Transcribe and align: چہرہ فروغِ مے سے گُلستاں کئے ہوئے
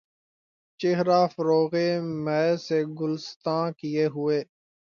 چہرہ 0.79 1.19
فروغِ 1.33 1.73
مے 2.23 2.43
سے 2.65 2.79
گُلستاں 2.99 3.65
کئے 3.79 4.05
ہوئے 4.15 4.39